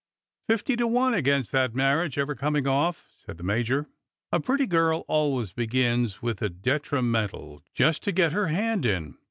"Fifty 0.47 0.75
to 0.77 0.87
one 0.87 1.13
against 1.13 1.51
that 1.51 1.75
marriage 1.75 2.17
ever 2.17 2.33
coming 2.33 2.65
off," 2.65 3.05
said 3.23 3.37
the 3.37 3.43
Major;" 3.43 3.85
a 4.31 4.39
pretty 4.39 4.65
girl 4.65 5.05
always 5.07 5.51
begins 5.53 6.23
with 6.23 6.41
a 6.41 6.49
detrimental, 6.49 7.61
just 7.75 8.01
to 8.05 8.11
get 8.11 8.31
her 8.33 8.47
hand 8.47 8.83
in. 8.83 9.13